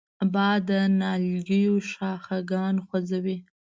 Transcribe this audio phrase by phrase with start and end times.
[0.33, 3.37] باد د نیالګیو شاخهګان خوځوي